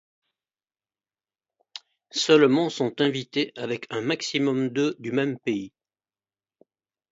Seulement 2.09 2.71
sont 2.71 3.01
invités, 3.03 3.53
avec 3.55 3.85
un 3.91 4.01
maximum 4.01 4.69
de 4.69 4.95
du 4.97 5.11
même 5.11 5.37
pays. 5.37 5.73